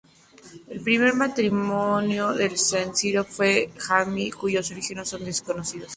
[0.67, 5.89] El primer matrimonio de Casimiro fue con Jadwiga, cuyos orígenes son desconocidos.